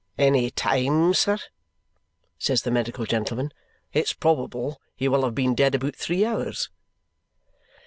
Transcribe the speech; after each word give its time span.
"Any 0.17 0.49
time, 0.49 1.13
sir?" 1.13 1.37
says 2.39 2.63
the 2.63 2.71
medical 2.71 3.05
gentleman. 3.05 3.51
"It's 3.93 4.13
probable 4.13 4.81
he 4.95 5.07
wull 5.07 5.21
have 5.23 5.35
been 5.35 5.53
dead 5.53 5.75
aboot 5.75 5.95
three 5.95 6.25
hours." 6.25 6.71